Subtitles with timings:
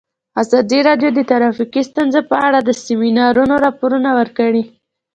[0.41, 4.63] ازادي راډیو د ټرافیکي ستونزې په اړه د سیمینارونو راپورونه ورکړي.